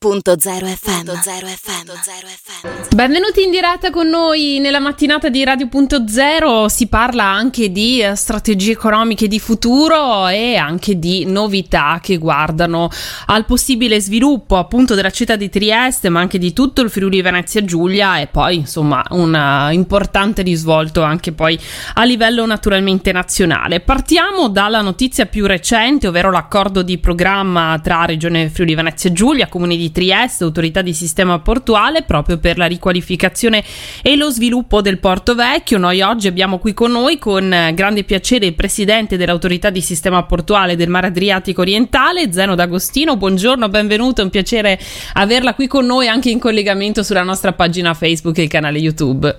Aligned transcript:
Radio.0 0.00 0.64
FM. 0.76 1.10
FM. 1.10 2.94
Benvenuti 2.94 3.42
in 3.42 3.50
diretta 3.50 3.90
con 3.90 4.06
noi 4.06 4.60
nella 4.60 4.78
mattinata 4.78 5.28
di 5.28 5.42
Radio.0. 5.42 6.66
Si 6.66 6.86
parla 6.86 7.24
anche 7.24 7.72
di 7.72 8.00
eh, 8.00 8.14
strategie 8.14 8.70
economiche 8.70 9.26
di 9.26 9.40
futuro 9.40 10.28
e 10.28 10.54
anche 10.54 11.00
di 11.00 11.24
novità 11.24 11.98
che 12.00 12.16
guardano 12.16 12.90
al 13.26 13.44
possibile 13.44 14.00
sviluppo 14.00 14.56
appunto 14.56 14.94
della 14.94 15.10
città 15.10 15.34
di 15.34 15.48
Trieste, 15.48 16.10
ma 16.10 16.20
anche 16.20 16.38
di 16.38 16.52
tutto 16.52 16.80
il 16.80 16.90
Friuli 16.90 17.20
Venezia 17.20 17.64
Giulia 17.64 18.20
e 18.20 18.28
poi 18.28 18.54
insomma 18.54 19.02
un 19.10 19.34
uh, 19.34 19.72
importante 19.72 20.42
risvolto 20.42 21.02
anche 21.02 21.32
poi 21.32 21.58
a 21.94 22.04
livello 22.04 22.46
naturalmente 22.46 23.10
nazionale. 23.10 23.80
Partiamo 23.80 24.48
dalla 24.48 24.80
notizia 24.80 25.26
più 25.26 25.44
recente, 25.44 26.06
ovvero 26.06 26.30
l'accordo 26.30 26.82
di 26.82 26.98
programma 26.98 27.80
tra 27.82 28.04
Regione 28.04 28.48
Friuli 28.48 28.76
Venezia 28.76 29.10
Giulia, 29.10 29.48
Comune 29.48 29.76
di 29.76 29.86
Trieste, 29.90 30.44
autorità 30.44 30.82
di 30.82 30.92
sistema 30.92 31.38
portuale, 31.38 32.02
proprio 32.02 32.38
per 32.38 32.58
la 32.58 32.66
riqualificazione 32.66 33.62
e 34.02 34.16
lo 34.16 34.30
sviluppo 34.30 34.80
del 34.80 34.98
Porto 34.98 35.34
Vecchio. 35.34 35.78
Noi 35.78 36.00
oggi 36.00 36.26
abbiamo 36.26 36.58
qui 36.58 36.74
con 36.74 36.90
noi, 36.90 37.18
con 37.18 37.48
grande 37.74 38.04
piacere, 38.04 38.46
il 38.46 38.54
presidente 38.54 39.16
dell'autorità 39.16 39.70
di 39.70 39.80
sistema 39.80 40.22
portuale 40.24 40.76
del 40.76 40.88
Mare 40.88 41.08
Adriatico 41.08 41.60
Orientale, 41.60 42.32
Zeno 42.32 42.54
D'Agostino. 42.54 43.16
Buongiorno, 43.16 43.68
benvenuto, 43.68 44.20
è 44.20 44.24
un 44.24 44.30
piacere 44.30 44.78
averla 45.14 45.54
qui 45.54 45.66
con 45.66 45.86
noi 45.86 46.08
anche 46.08 46.30
in 46.30 46.38
collegamento 46.38 47.02
sulla 47.02 47.22
nostra 47.22 47.52
pagina 47.52 47.94
Facebook 47.94 48.38
e 48.38 48.42
il 48.42 48.48
canale 48.48 48.78
YouTube. 48.78 49.36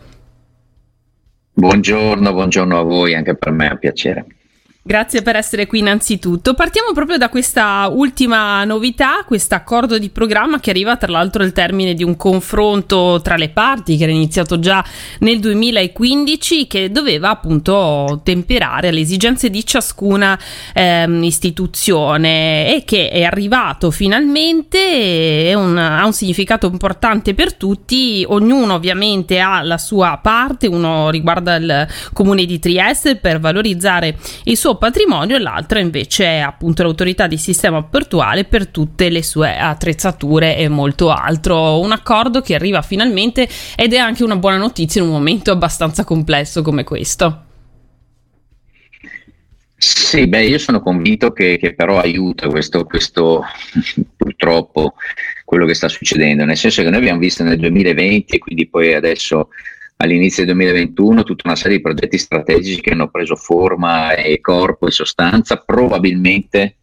Buongiorno, 1.54 2.32
buongiorno 2.32 2.80
a 2.80 2.84
voi, 2.84 3.16
anche 3.16 3.36
per 3.36 3.52
me 3.52 3.68
è 3.68 3.72
un 3.72 3.80
piacere. 3.80 4.26
Grazie 4.82 5.22
per 5.22 5.36
essere 5.36 5.68
qui 5.68 5.80
innanzitutto. 5.80 6.54
Partiamo 6.54 6.94
proprio 6.94 7.18
da 7.18 7.28
questa 7.28 7.90
ultima 7.92 8.64
novità, 8.64 9.24
questo 9.26 9.54
accordo 9.54 10.00
di 10.00 10.10
programma 10.10 10.62
che 10.62 10.70
arriva 10.70 10.96
tra 10.96 11.12
l'altro 11.12 11.44
al 11.44 11.52
termine 11.52 11.94
di 11.94 12.04
un 12.04 12.16
confronto 12.16 13.20
tra 13.22 13.36
le 13.36 13.50
parti 13.50 13.98
che 13.98 14.04
era 14.04 14.14
iniziato 14.14 14.58
già 14.58 14.84
nel 15.20 15.40
2015 15.42 16.66
che 16.66 16.90
doveva 16.92 17.30
appunto 17.30 18.22
temperare 18.24 18.88
alle 18.88 19.02
esigenze 19.02 19.50
di 19.50 19.66
ciascuna 19.66 20.40
ehm, 20.74 21.24
istituzione 21.24 22.74
e 22.74 22.84
che 22.86 23.10
è 23.10 23.24
arrivato 23.24 23.92
finalmente, 23.92 25.52
un, 25.56 25.78
ha 25.78 26.06
un 26.06 26.14
significato 26.14 26.68
importante 26.68 27.34
per 27.34 27.54
tutti, 27.54 28.24
ognuno 28.26 28.76
ovviamente 28.76 29.42
ha 29.42 29.62
la 29.62 29.78
sua 29.78 30.18
parte, 30.24 30.68
uno 30.68 31.10
riguarda 31.10 31.56
il 31.58 31.88
comune 32.14 32.46
di 32.46 32.60
Trieste 32.60 33.18
per 33.18 33.42
valorizzare 33.42 34.18
il 34.46 34.58
suo 34.58 34.69
patrimonio 34.78 35.36
e 35.36 35.40
l'altra 35.40 35.80
invece 35.80 36.26
è 36.26 36.40
appunto 36.40 36.84
l'autorità 36.84 37.28
di 37.28 37.38
sistema 37.38 37.84
portuale 37.84 38.46
per 38.46 38.68
tutte 38.68 39.10
le 39.10 39.24
sue 39.24 39.58
attrezzature 39.58 40.58
e 40.58 40.68
molto 40.68 41.10
altro. 41.12 41.80
Un 41.80 41.92
accordo 41.92 42.42
che 42.42 42.56
arriva 42.56 42.82
finalmente 42.82 43.48
ed 43.76 43.94
è 43.94 43.98
anche 43.98 44.24
una 44.24 44.36
buona 44.36 44.58
notizia 44.58 45.02
in 45.02 45.08
un 45.08 45.14
momento 45.14 45.52
abbastanza 45.52 46.04
complesso 46.04 46.62
come 46.62 46.84
questo. 46.84 47.46
Sì, 49.82 50.28
beh, 50.28 50.44
io 50.46 50.58
sono 50.58 50.82
convinto 50.82 51.32
che, 51.32 51.58
che 51.58 51.74
però 51.74 52.00
aiuta 52.00 52.50
questo, 52.50 52.84
questo, 52.84 53.46
purtroppo 54.18 54.96
quello 55.46 55.66
che 55.66 55.74
sta 55.74 55.88
succedendo, 55.88 56.44
nel 56.44 56.58
senso 56.58 56.84
che 56.84 56.90
noi 56.90 57.00
abbiamo 57.00 57.20
visto 57.20 57.44
nel 57.44 57.58
2020 57.58 58.36
e 58.36 58.40
quindi 58.40 58.68
poi 58.68 58.94
adesso 58.94 59.50
all'inizio 60.02 60.46
del 60.46 60.56
2021 60.56 61.24
tutta 61.24 61.44
una 61.46 61.58
serie 61.58 61.78
di 61.78 61.84
progetti 61.84 62.18
strategici 62.18 62.80
che 62.80 62.92
hanno 62.92 63.10
preso 63.10 63.36
forma 63.36 64.14
e 64.14 64.40
corpo 64.40 64.88
e 64.88 64.92
sostanza, 64.92 65.58
probabilmente 65.58 66.76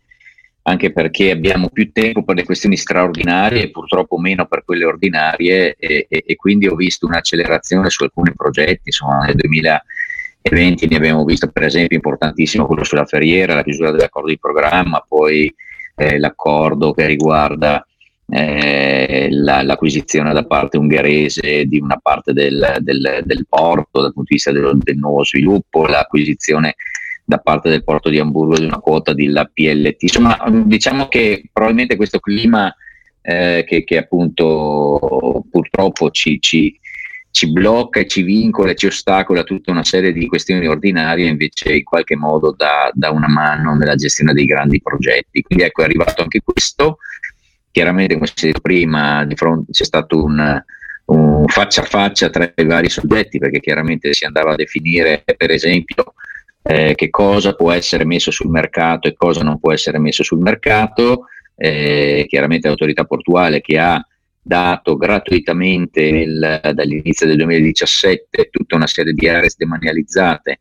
anche 0.63 0.93
perché 0.93 1.31
abbiamo 1.31 1.71
più 1.71 1.93
tempo 1.93 2.25
per 2.25 2.37
le 2.37 2.45
questioni 2.45 2.77
straordinarie 2.77 3.63
e 3.63 3.71
purtroppo 3.71 4.19
meno 4.19 4.47
per 4.47 4.65
quelle 4.65 4.85
ordinarie 4.85 5.77
e, 5.79 6.07
e, 6.09 6.25
e 6.27 6.37
quindi 6.37 6.67
ho 6.67 6.75
visto 6.75 7.07
un'accelerazione 7.07 7.89
su 7.89 8.03
alcuni 8.03 8.35
progetti, 8.35 8.83
insomma 8.85 9.25
nel 9.25 9.37
2020 9.37 10.87
ne 10.89 10.97
abbiamo 10.97 11.25
visto 11.25 11.49
per 11.51 11.63
esempio 11.63 11.97
importantissimo 11.97 12.67
quello 12.67 12.85
sulla 12.85 13.07
ferriera, 13.07 13.55
la 13.55 13.63
chiusura 13.63 13.93
dell'accordo 13.93 14.29
di 14.29 14.39
programma, 14.39 15.03
poi 15.07 15.55
eh, 15.95 16.19
l'accordo 16.19 16.93
che 16.93 17.07
riguarda 17.07 17.87
eh, 18.29 19.29
la, 19.31 19.63
l'acquisizione 19.63 20.33
da 20.33 20.45
parte 20.45 20.77
ungherese 20.77 21.65
di 21.67 21.79
una 21.79 21.99
parte 22.03 22.33
del, 22.33 22.79
del, 22.81 23.23
del 23.25 23.47
porto 23.49 24.01
dal 24.01 24.13
punto 24.13 24.29
di 24.29 24.35
vista 24.35 24.51
del, 24.51 24.79
del, 24.79 24.97
nuovo 24.97 25.25
sviluppo, 25.25 25.87
l'acquisizione 25.87 26.75
da 27.25 27.39
parte 27.39 27.69
del 27.69 27.85
porto 27.85 28.09
di 28.09 28.19
Hamburgo 28.19 28.59
di 28.59 28.65
una 28.65 28.79
quota 28.79 29.13
della 29.13 29.45
PLT. 29.53 30.03
Insomma, 30.03 30.39
diciamo 30.49 31.09
che 31.09 31.45
probabilmente 31.53 31.97
questo 31.97 32.19
clima 32.19 32.75
eh, 33.23 33.65
che, 33.67 33.85
che, 33.85 33.97
appunto 33.97 35.45
purtroppo 35.51 36.11
ci, 36.11 36.41
ci, 36.41 36.79
ci 37.33 37.51
blocca 37.51 38.05
ci 38.07 38.23
vincola 38.23 38.71
e 38.71 38.77
ci 38.77 38.87
ostacola 38.87 39.43
tutta 39.43 39.73
una 39.73 39.83
serie 39.83 40.13
di 40.13 40.27
questioni 40.29 40.67
ordinarie, 40.69 41.29
invece 41.29 41.75
in 41.75 41.85
qualche 41.85 42.17
modo 42.17 42.55
dà, 42.57 42.91
dà 42.93 43.11
una 43.11 43.29
mano 43.29 43.75
nella 43.75 43.97
gestione 43.97 44.33
dei 44.33 44.47
grandi 44.47 44.81
progetti. 44.81 45.43
Quindi 45.43 45.65
ecco, 45.65 45.83
è 45.83 45.85
arrivato 45.85 46.23
anche 46.23 46.41
questo 46.45 46.99
chiaramente 47.77 48.15
come 48.15 48.27
si 48.35 48.47
detto 48.47 48.61
prima 48.61 49.27
fronte 49.35 49.71
c'è 49.71 49.85
stato 49.85 50.25
un, 50.25 50.63
un 51.05 51.45
faccia 51.47 51.83
a 51.83 51.85
faccia 51.85 52.31
tra 52.31 52.51
i 52.57 52.65
vari 52.65 52.89
soggetti 52.89 53.39
perché 53.39 53.61
chiaramente 53.61 54.15
si 54.15 54.25
andava 54.25 54.53
a 54.53 54.57
definire 54.57 55.23
per 55.37 55.51
esempio 55.51 56.15
eh, 56.63 56.95
che 56.95 57.11
cosa 57.11 57.53
può 57.53 57.73
essere 57.73 58.07
messo 58.07 58.31
sul 58.31 58.49
mercato 58.49 59.09
e 59.09 59.15
cosa 59.15 59.43
non 59.43 59.61
può 59.61 59.75
essere 59.75 59.99
messo 59.99 60.23
sul 60.23 60.41
mercato. 60.41 61.27
Eh, 61.55 62.25
chiaramente 62.27 62.67
l'autorità 62.67 63.05
portuale 63.05 63.61
che 63.61 63.79
ha 63.79 64.03
dato 64.41 64.97
gratuitamente 64.97 66.11
nel, 66.11 66.61
dall'inizio 66.73 67.27
del 67.27 67.37
2017 67.37 68.49
tutta 68.51 68.77
una 68.77 68.87
serie 68.87 69.13
di 69.13 69.29
aree 69.29 69.51
demanializzate 69.55 70.61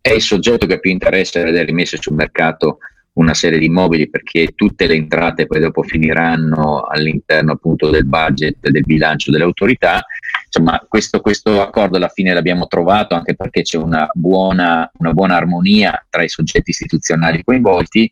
è 0.00 0.10
il 0.10 0.22
soggetto 0.22 0.66
che 0.66 0.74
ha 0.74 0.78
più 0.78 0.90
interesse 0.92 1.40
a 1.40 1.44
vedere 1.44 1.64
rimesse 1.64 1.96
sul 2.00 2.14
mercato 2.14 2.78
una 3.14 3.34
serie 3.34 3.58
di 3.58 3.66
immobili 3.66 4.08
perché 4.08 4.52
tutte 4.54 4.86
le 4.86 4.94
entrate 4.94 5.46
poi 5.46 5.60
dopo 5.60 5.82
finiranno 5.82 6.82
all'interno 6.82 7.52
appunto 7.52 7.90
del 7.90 8.06
budget 8.06 8.68
del 8.68 8.82
bilancio 8.82 9.30
dell'autorità. 9.30 10.04
Insomma, 10.46 10.84
questo, 10.88 11.20
questo 11.20 11.60
accordo 11.60 11.96
alla 11.96 12.08
fine 12.08 12.32
l'abbiamo 12.32 12.66
trovato 12.66 13.14
anche 13.14 13.34
perché 13.34 13.62
c'è 13.62 13.76
una 13.78 14.08
buona, 14.12 14.90
una 14.98 15.12
buona 15.12 15.36
armonia 15.36 16.04
tra 16.08 16.22
i 16.22 16.28
soggetti 16.28 16.70
istituzionali 16.70 17.42
coinvolti 17.44 18.10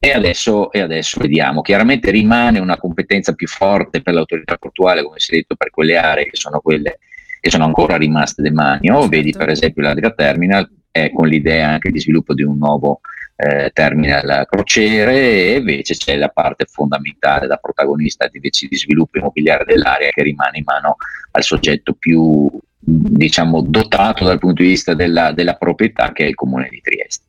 e 0.00 0.12
adesso, 0.12 0.70
e 0.70 0.80
adesso, 0.80 1.18
vediamo. 1.20 1.60
Chiaramente 1.60 2.10
rimane 2.10 2.60
una 2.60 2.76
competenza 2.76 3.32
più 3.32 3.48
forte 3.48 4.00
per 4.00 4.14
l'autorità 4.14 4.56
portuale, 4.56 5.02
come 5.02 5.18
si 5.18 5.32
è 5.32 5.36
detto, 5.36 5.56
per 5.56 5.70
quelle 5.70 5.96
aree 5.96 6.24
che 6.24 6.36
sono 6.36 6.60
quelle 6.60 7.00
che 7.40 7.50
sono 7.50 7.64
ancora 7.64 7.96
rimaste 7.96 8.42
demanio. 8.42 8.94
Certo. 8.94 9.08
Vedi 9.08 9.32
per 9.32 9.48
esempio 9.48 9.82
l'Adria 9.82 10.10
Terminal, 10.12 10.68
eh, 10.90 11.10
con 11.12 11.28
l'idea 11.28 11.70
anche 11.70 11.90
di 11.90 12.00
sviluppo 12.00 12.34
di 12.34 12.42
un 12.42 12.58
nuovo 12.58 13.00
eh, 13.40 13.70
terminal 13.72 14.46
crociere 14.50 15.14
e 15.14 15.56
invece 15.58 15.94
c'è 15.94 16.16
la 16.16 16.28
parte 16.28 16.64
fondamentale 16.68 17.46
da 17.46 17.56
protagonista 17.56 18.26
di, 18.26 18.40
di 18.40 18.76
sviluppo 18.76 19.18
immobiliare 19.18 19.64
dell'area 19.64 20.10
che 20.10 20.24
rimane 20.24 20.58
in 20.58 20.64
mano 20.66 20.96
al 21.30 21.44
soggetto 21.44 21.92
più 21.92 22.50
diciamo 22.80 23.60
dotato 23.62 24.24
dal 24.24 24.40
punto 24.40 24.62
di 24.62 24.68
vista 24.68 24.94
della, 24.94 25.30
della 25.30 25.54
proprietà 25.54 26.10
che 26.10 26.24
è 26.24 26.28
il 26.28 26.34
comune 26.34 26.68
di 26.68 26.80
Trieste. 26.80 27.26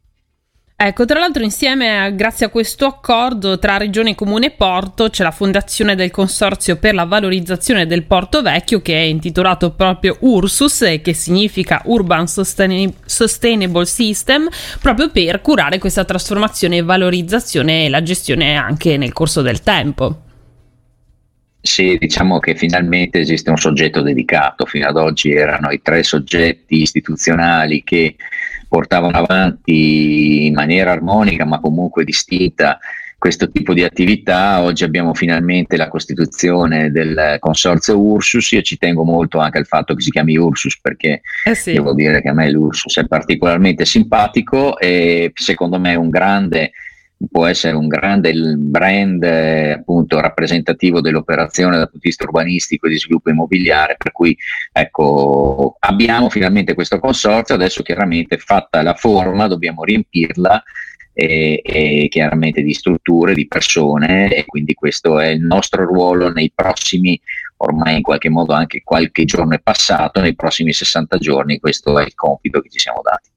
Ecco, 0.82 1.04
tra 1.04 1.20
l'altro 1.20 1.44
insieme, 1.44 2.16
grazie 2.16 2.46
a 2.46 2.50
questo 2.50 2.86
accordo 2.86 3.60
tra 3.60 3.76
Regione, 3.76 4.16
Comune 4.16 4.46
e 4.46 4.52
Porto, 4.52 5.10
c'è 5.10 5.24
la 5.24 5.32
fondazione 5.32 5.94
del 5.94 6.10
Consorzio 6.10 6.78
per 6.78 6.94
la 6.94 7.04
valorizzazione 7.04 7.86
del 7.86 8.06
Porto 8.06 8.42
Vecchio 8.42 8.82
che 8.82 8.96
è 8.96 9.02
intitolato 9.02 9.72
proprio 9.72 10.16
Ursus, 10.22 11.00
che 11.02 11.14
significa 11.14 11.82
Urban 11.84 12.28
Sustainable 12.28 13.86
System, 13.86 14.48
proprio 14.80 15.10
per 15.10 15.42
curare 15.42 15.80
questa 15.80 16.06
trasformazione 16.06 16.78
e 16.78 16.82
valorizzazione 16.82 17.84
e 17.84 17.90
la 17.90 18.02
gestione 18.02 18.56
anche 18.56 18.96
nel 18.96 19.12
corso 19.12 19.42
del 19.42 19.62
tempo. 19.62 20.22
Sì, 21.60 21.98
diciamo 22.00 22.40
che 22.40 22.56
finalmente 22.56 23.20
esiste 23.20 23.50
un 23.50 23.58
soggetto 23.58 24.02
dedicato. 24.02 24.66
Fino 24.66 24.88
ad 24.88 24.96
oggi 24.96 25.34
erano 25.34 25.72
i 25.72 25.82
tre 25.82 26.04
soggetti 26.04 26.80
istituzionali 26.82 27.84
che 27.84 28.16
portavano 28.70 29.18
avanti 29.18 30.46
in 30.46 30.54
maniera 30.54 30.92
armonica 30.92 31.44
ma 31.44 31.60
comunque 31.60 32.06
distinta 32.06 32.80
questo 33.20 33.52
tipo 33.52 33.74
di 33.74 33.84
attività. 33.84 34.62
Oggi 34.62 34.86
abbiamo 34.86 35.14
finalmente 35.14 35.76
la 35.76 35.90
costituzione 35.90 36.90
del 36.90 37.36
consorzio 37.40 38.00
Ursus. 38.00 38.52
Io 38.54 38.62
ci 38.62 38.78
tengo 38.78 39.04
molto 39.04 39.40
anche 39.40 39.58
al 39.58 39.66
fatto 39.66 39.94
che 39.94 40.02
si 40.02 40.10
chiami 40.10 40.38
Ursus 40.38 40.80
perché 40.80 41.22
eh 41.44 41.54
sì. 41.54 41.74
devo 41.74 41.94
dire 41.94 42.22
che 42.22 42.30
a 42.30 42.34
me 42.34 42.50
l'Ursus 42.50 42.98
è 42.98 43.06
particolarmente 43.06 43.84
simpatico 43.84 44.80
e 44.80 45.32
secondo 45.36 45.78
me 45.80 45.92
è 45.92 45.96
un 45.96 46.10
grande 46.10 46.72
può 47.30 47.46
essere 47.46 47.76
un 47.76 47.88
grande 47.88 48.32
brand 48.34 49.24
appunto 49.24 50.20
rappresentativo 50.20 51.02
dell'operazione 51.02 51.76
dal 51.76 51.90
punto 51.90 52.00
di 52.02 52.08
vista 52.08 52.24
urbanistico 52.24 52.88
e 52.88 52.92
di 52.92 52.98
sviluppo 52.98 53.30
immobiliare, 53.30 53.96
per 53.98 54.12
cui 54.12 54.38
ecco, 54.72 55.76
abbiamo 55.80 56.30
finalmente 56.30 56.74
questo 56.74 57.00
consorzio, 57.00 57.56
adesso 57.56 57.84
chiaramente 57.84 58.38
fatta 58.38 58.82
la 58.82 58.94
forma 58.94 59.48
dobbiamo 59.48 59.84
riempirla 59.84 60.64
e, 61.14 61.62
e, 61.64 62.08
chiaramente 62.10 62.62
di 62.62 62.74
strutture, 62.74 63.34
di 63.34 63.48
persone 63.48 64.34
e 64.34 64.46
quindi 64.46 64.74
questo 64.74 65.20
è 65.20 65.28
il 65.28 65.42
nostro 65.42 65.84
ruolo 65.84 66.32
nei 66.32 66.52
prossimi, 66.56 67.20
ormai 67.58 67.98
in 67.98 68.02
qualche 68.02 68.30
modo 68.30 68.54
anche 68.54 68.82
qualche 68.84 69.26
giorno 69.26 69.56
è 69.56 69.60
passato, 69.60 70.22
nei 70.22 70.36
prossimi 70.36 70.72
60 70.72 71.18
giorni 71.18 71.60
questo 71.60 72.00
è 72.00 72.06
il 72.06 72.16
compito 72.16 72.62
che 72.62 72.70
ci 72.70 72.80
siamo 72.80 73.02
dati. 73.04 73.30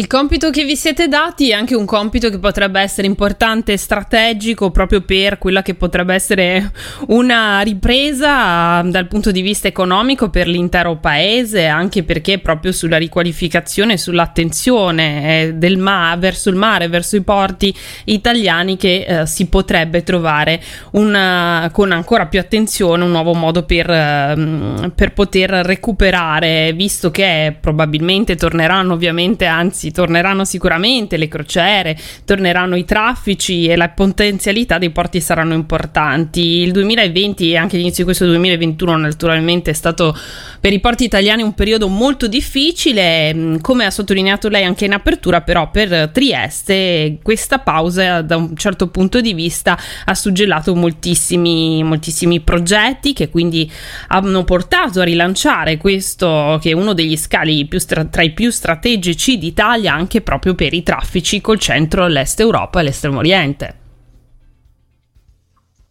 Il 0.00 0.06
compito 0.06 0.48
che 0.48 0.64
vi 0.64 0.76
siete 0.76 1.08
dati 1.08 1.50
è 1.50 1.52
anche 1.52 1.74
un 1.74 1.84
compito 1.84 2.30
che 2.30 2.38
potrebbe 2.38 2.80
essere 2.80 3.06
importante 3.06 3.74
e 3.74 3.76
strategico 3.76 4.70
proprio 4.70 5.02
per 5.02 5.36
quella 5.36 5.60
che 5.60 5.74
potrebbe 5.74 6.14
essere 6.14 6.72
una 7.08 7.60
ripresa 7.60 8.80
dal 8.82 9.06
punto 9.08 9.30
di 9.30 9.42
vista 9.42 9.68
economico 9.68 10.30
per 10.30 10.48
l'intero 10.48 10.96
paese, 10.96 11.66
anche 11.66 12.02
perché 12.02 12.38
proprio 12.38 12.72
sulla 12.72 12.96
riqualificazione, 12.96 13.98
sull'attenzione 13.98 15.42
eh, 15.42 15.52
del 15.52 15.76
ma- 15.76 16.16
verso 16.18 16.48
il 16.48 16.56
mare, 16.56 16.88
verso 16.88 17.16
i 17.16 17.20
porti 17.20 17.74
italiani 18.04 18.78
che 18.78 19.04
eh, 19.06 19.26
si 19.26 19.48
potrebbe 19.48 20.02
trovare 20.02 20.62
una, 20.92 21.68
con 21.74 21.92
ancora 21.92 22.24
più 22.24 22.40
attenzione 22.40 23.04
un 23.04 23.10
nuovo 23.10 23.34
modo 23.34 23.64
per, 23.64 23.90
eh, 23.90 24.90
per 24.94 25.12
poter 25.12 25.50
recuperare, 25.50 26.72
visto 26.72 27.10
che 27.10 27.54
probabilmente 27.60 28.34
torneranno 28.34 28.94
ovviamente, 28.94 29.44
anzi 29.44 29.88
torneranno 29.90 30.44
sicuramente 30.44 31.16
le 31.16 31.28
crociere, 31.28 31.98
torneranno 32.24 32.76
i 32.76 32.84
traffici 32.84 33.66
e 33.66 33.76
la 33.76 33.88
potenzialità 33.88 34.78
dei 34.78 34.90
porti 34.90 35.20
saranno 35.20 35.54
importanti. 35.54 36.40
Il 36.40 36.72
2020 36.72 37.52
e 37.52 37.56
anche 37.56 37.76
l'inizio 37.76 38.04
di 38.04 38.04
questo 38.04 38.26
2021 38.26 38.96
naturalmente 38.96 39.70
è 39.70 39.74
stato 39.74 40.16
per 40.60 40.72
i 40.72 40.80
porti 40.80 41.04
italiani 41.04 41.42
un 41.42 41.54
periodo 41.54 41.88
molto 41.88 42.26
difficile, 42.26 43.34
mm, 43.34 43.56
come 43.60 43.86
ha 43.86 43.90
sottolineato 43.90 44.48
lei 44.48 44.64
anche 44.64 44.84
in 44.84 44.92
apertura, 44.92 45.40
però 45.40 45.70
per 45.70 46.10
Trieste 46.12 47.18
questa 47.22 47.58
pausa 47.58 48.22
da 48.22 48.36
un 48.36 48.56
certo 48.56 48.88
punto 48.88 49.20
di 49.20 49.34
vista 49.34 49.78
ha 50.04 50.14
suggellato 50.14 50.74
moltissimi, 50.74 51.82
moltissimi 51.82 52.40
progetti 52.40 53.12
che 53.12 53.28
quindi 53.28 53.70
hanno 54.08 54.44
portato 54.44 55.00
a 55.00 55.04
rilanciare 55.04 55.76
questo 55.76 56.58
che 56.60 56.70
è 56.70 56.72
uno 56.72 56.92
degli 56.92 57.16
scali 57.16 57.68
stra- 57.76 58.04
tra 58.04 58.22
i 58.22 58.32
più 58.32 58.50
strategici 58.50 59.38
d'Italia 59.38 59.69
Italia 59.70 59.94
anche 59.94 60.20
proprio 60.20 60.56
per 60.56 60.74
i 60.74 60.82
traffici 60.82 61.40
col 61.40 61.60
centro, 61.60 62.08
l'est 62.08 62.40
Europa 62.40 62.80
e 62.80 62.82
l'estremo 62.82 63.18
oriente. 63.18 63.74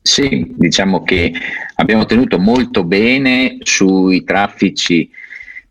Sì, 0.01 0.53
diciamo 0.57 1.03
che 1.03 1.31
abbiamo 1.75 2.05
tenuto 2.05 2.39
molto 2.39 2.83
bene 2.83 3.57
sui 3.61 4.23
traffici 4.25 5.09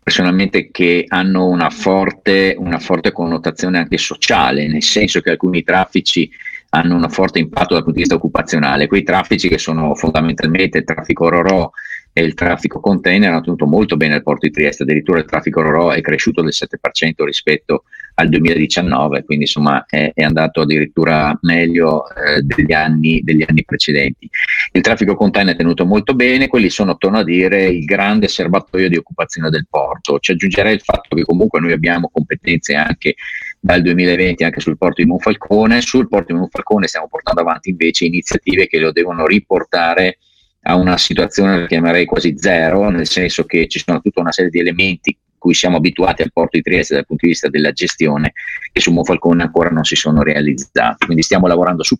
personalmente 0.01 0.71
che 0.71 1.05
hanno 1.07 1.47
una 1.47 1.69
forte, 1.69 2.55
una 2.57 2.79
forte 2.79 3.11
connotazione 3.11 3.77
anche 3.77 3.99
sociale, 3.99 4.67
nel 4.67 4.81
senso 4.81 5.21
che 5.21 5.29
alcuni 5.29 5.61
traffici 5.61 6.31
hanno 6.69 6.95
un 6.95 7.07
forte 7.09 7.37
impatto 7.37 7.75
dal 7.75 7.83
punto 7.83 7.97
di 7.97 7.99
vista 7.99 8.15
occupazionale. 8.15 8.87
Quei 8.87 9.03
traffici 9.03 9.49
che 9.49 9.59
sono 9.59 9.93
fondamentalmente 9.93 10.79
il 10.79 10.83
traffico 10.83 11.29
RORO 11.29 11.73
e 12.11 12.23
il 12.23 12.33
traffico 12.33 12.79
container 12.79 13.29
hanno 13.29 13.41
tenuto 13.41 13.65
molto 13.65 13.95
bene 13.95 14.15
il 14.15 14.23
porto 14.23 14.47
di 14.47 14.51
Trieste, 14.51 14.83
addirittura 14.83 15.19
il 15.19 15.25
traffico 15.25 15.61
RORO 15.61 15.91
è 15.91 16.01
cresciuto 16.01 16.41
del 16.41 16.53
7% 16.53 17.23
rispetto 17.23 17.83
al 18.15 18.29
2019, 18.29 19.23
quindi 19.23 19.45
insomma 19.45 19.85
è, 19.87 20.11
è 20.13 20.23
andato 20.23 20.61
addirittura 20.61 21.37
meglio 21.43 22.03
eh, 22.09 22.41
degli, 22.41 22.73
anni, 22.73 23.21
degli, 23.23 23.45
anni, 23.47 23.63
precedenti. 23.63 24.29
Il 24.73 24.81
traffico 24.81 25.15
container 25.15 25.53
è 25.53 25.57
tenuto 25.57 25.85
molto 25.85 26.13
bene, 26.15 26.47
quelli 26.47 26.69
sono, 26.69 26.97
torno 26.97 27.19
a 27.19 27.23
dire, 27.23 27.65
il 27.65 27.85
grande 27.85 28.27
serbatoio 28.27 28.89
di 28.89 28.97
occupazione 28.97 29.49
del 29.49 29.67
porto. 29.69 30.19
Ci 30.19 30.31
aggiungerei 30.31 30.73
il 30.73 30.81
fatto 30.81 31.15
che 31.15 31.23
comunque 31.23 31.59
noi 31.61 31.71
abbiamo 31.71 32.09
competenze 32.11 32.75
anche 32.75 33.15
dal 33.59 33.81
2020 33.81 34.43
anche 34.43 34.59
sul 34.59 34.77
porto 34.77 35.01
di 35.01 35.07
Monfalcone, 35.07 35.81
sul 35.81 36.07
porto 36.07 36.33
di 36.33 36.39
Monfalcone 36.39 36.87
stiamo 36.87 37.07
portando 37.07 37.41
avanti 37.41 37.69
invece 37.69 38.05
iniziative 38.05 38.67
che 38.67 38.79
lo 38.79 38.91
devono 38.91 39.25
riportare 39.25 40.17
a 40.61 40.75
una 40.75 40.97
situazione 40.97 41.59
che 41.59 41.67
chiamerei 41.67 42.05
quasi 42.05 42.35
zero, 42.37 42.89
nel 42.89 43.07
senso 43.07 43.45
che 43.45 43.67
ci 43.67 43.81
sono 43.83 44.01
tutta 44.01 44.21
una 44.21 44.31
serie 44.31 44.51
di 44.51 44.59
elementi 44.59 45.17
cui 45.39 45.53
siamo 45.53 45.77
abituati 45.77 46.21
al 46.21 46.31
porto 46.31 46.57
di 46.57 46.61
Trieste 46.61 46.93
dal 46.93 47.05
punto 47.05 47.25
di 47.25 47.31
vista 47.31 47.47
della 47.47 47.71
gestione 47.71 48.33
che 48.71 48.81
su 48.81 48.91
Monfalcone 48.91 49.41
ancora 49.41 49.69
non 49.69 49.85
si 49.85 49.95
sono 49.95 50.21
realizzati. 50.21 51.05
Quindi 51.05 51.23
stiamo 51.23 51.47
lavorando 51.47 51.81
su 51.81 51.95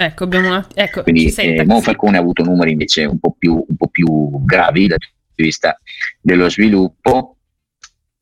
Ecco, 0.00 0.24
abbiamo 0.24 0.48
una... 0.48 0.64
ecco, 0.74 1.02
Quindi 1.02 1.26
eh, 1.34 1.64
Monfalcone 1.64 2.18
ha 2.18 2.20
avuto 2.20 2.44
numeri 2.44 2.70
invece 2.70 3.04
un 3.04 3.18
po' 3.18 3.34
più, 3.36 3.54
un 3.54 3.76
po 3.76 3.88
più 3.88 4.44
gravi 4.44 4.86
dal 4.86 4.98
punto 4.98 5.32
di 5.34 5.42
vista 5.42 5.76
dello 6.20 6.48
sviluppo. 6.48 7.36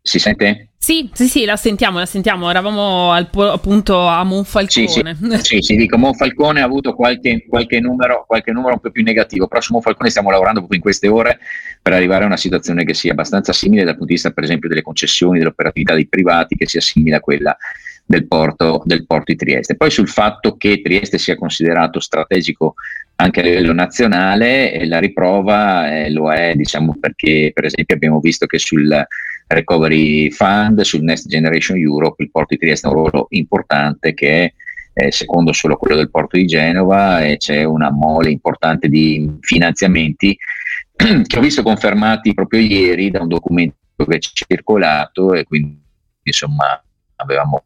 Si 0.01 0.19
sente? 0.19 0.66
Sì, 0.79 1.11
sì, 1.13 1.27
sì, 1.27 1.45
la 1.45 1.57
sentiamo, 1.57 1.99
la 1.99 2.07
sentiamo. 2.07 2.49
Eravamo 2.49 3.11
al, 3.11 3.29
appunto 3.33 4.07
a 4.07 4.23
Monfalcone. 4.23 4.69
Sì, 4.69 4.89
sì, 4.89 5.39
sì, 5.43 5.63
sì, 5.63 5.77
dico, 5.77 5.97
Monfalcone 5.99 6.61
ha 6.61 6.65
avuto 6.65 6.95
qualche, 6.95 7.45
qualche, 7.49 7.81
numero, 7.81 8.25
qualche 8.27 8.53
numero 8.53 8.75
un 8.75 8.81
po' 8.81 8.91
più 8.91 9.03
negativo, 9.03 9.49
però 9.49 9.61
su 9.61 9.73
Monfalcone 9.73 10.11
stiamo 10.11 10.31
lavorando 10.31 10.61
proprio 10.61 10.79
in 10.79 10.85
queste 10.85 11.09
ore 11.09 11.39
per 11.83 11.93
arrivare 11.93 12.25
a 12.25 12.27
una 12.27 12.37
situazione 12.37 12.85
che 12.85 12.95
sia 12.95 13.13
abbastanza 13.13 13.53
simile 13.53 13.83
dal 13.83 13.93
punto 13.93 14.07
di 14.07 14.15
vista, 14.15 14.31
per 14.31 14.45
esempio, 14.45 14.69
delle 14.69 14.83
concessioni, 14.83 15.39
dell'operatività 15.39 15.95
dei 15.95 16.07
privati, 16.07 16.57
che 16.57 16.67
sia 16.67 16.81
simile 16.81 17.17
a 17.17 17.21
quella 17.21 17.57
del 18.05 18.27
porto, 18.29 18.83
del 18.85 19.07
porto 19.07 19.33
di 19.33 19.37
Trieste. 19.37 19.77
Poi 19.77 19.91
sul 19.91 20.09
fatto 20.09 20.57
che 20.57 20.81
Trieste 20.83 21.19
sia 21.19 21.37
considerato 21.37 21.99
strategico 21.99 22.75
anche 23.17 23.41
a 23.41 23.43
livello 23.43 23.73
nazionale, 23.73 24.87
la 24.87 24.99
riprova 24.99 25.91
eh, 25.91 26.11
lo 26.11 26.33
è, 26.33 26.55
diciamo, 26.55 26.97
perché 27.01 27.51
per 27.53 27.65
esempio 27.65 27.97
abbiamo 27.97 28.21
visto 28.21 28.47
che 28.47 28.59
sul 28.59 29.05
Recovery 29.49 30.31
Fund, 30.31 30.81
sul 30.81 31.03
Next 31.03 31.29
Generation 31.29 31.79
Europe, 31.79 32.23
il 32.23 32.31
porto 32.31 32.55
di 32.55 32.59
Trieste 32.59 32.87
ha 32.87 32.91
un 32.91 32.97
ruolo 32.97 33.27
importante 33.31 34.15
che 34.15 34.55
è 34.93 35.11
secondo 35.11 35.53
solo 35.53 35.77
quello 35.77 35.97
del 35.97 36.11
porto 36.11 36.37
di 36.37 36.47
Genova 36.47 37.23
e 37.23 37.37
c'è 37.37 37.65
una 37.65 37.91
mole 37.91 38.31
importante 38.31 38.89
di 38.89 39.31
finanziamenti 39.41 40.37
che 40.97 41.39
ho 41.39 41.41
visto 41.41 41.63
confermati 41.63 42.33
proprio 42.33 42.61
ieri 42.61 43.11
da 43.11 43.21
un 43.21 43.29
documento 43.29 43.77
che 43.97 44.17
è 44.17 44.19
circolato 44.19 45.35
e 45.35 45.45
quindi 45.45 45.79
insomma 46.23 46.83
avevamo 47.17 47.65